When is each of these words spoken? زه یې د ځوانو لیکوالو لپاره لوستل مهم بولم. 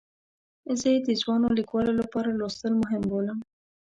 زه 0.79 0.87
یې 0.93 0.99
د 1.07 1.09
ځوانو 1.21 1.47
لیکوالو 1.59 1.93
لپاره 2.01 2.29
لوستل 2.39 2.73
مهم 2.81 3.01
بولم. 3.09 3.39